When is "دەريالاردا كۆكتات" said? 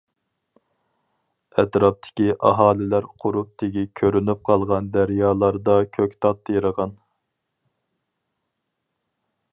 4.97-6.43